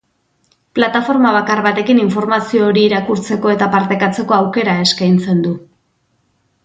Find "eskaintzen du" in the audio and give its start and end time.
4.87-5.55